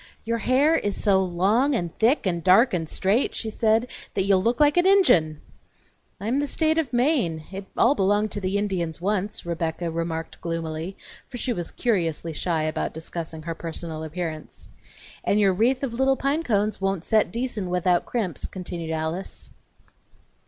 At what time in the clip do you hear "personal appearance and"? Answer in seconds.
13.53-15.39